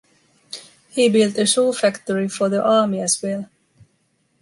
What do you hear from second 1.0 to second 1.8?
built a shoe